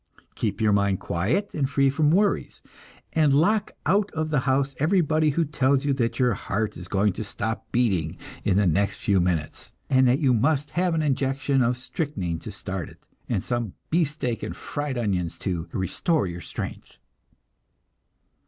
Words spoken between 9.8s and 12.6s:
and that you must have an injection of strychnine to